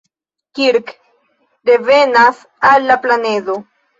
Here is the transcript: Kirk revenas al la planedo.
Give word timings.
Kirk 0.59 0.87
revenas 1.71 2.41
al 2.73 2.89
la 2.93 2.99
planedo. 3.07 3.61